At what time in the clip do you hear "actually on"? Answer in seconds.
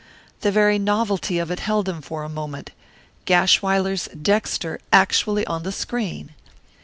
4.91-5.61